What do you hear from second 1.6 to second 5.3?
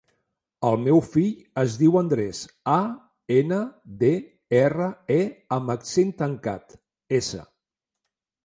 es diu Andrés: a, ena, de, erra, e